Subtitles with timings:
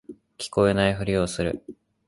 [0.39, 1.63] 聞こえないふりをする